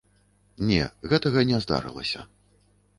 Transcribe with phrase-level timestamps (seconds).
[0.69, 0.79] Не,
[1.13, 2.29] гэтага не здарылася.